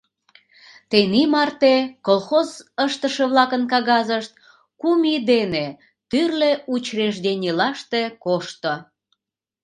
Тений 0.89 1.27
марте 1.33 1.73
колхоз 2.07 2.49
ыштыше-влакын 2.85 3.63
кагазышт 3.71 4.31
кум 4.81 5.01
ий 5.13 5.21
дене 5.31 5.65
тӱрлӧ 6.09 6.51
учрежденийлаште 6.73 8.01
кошто. 8.23 8.73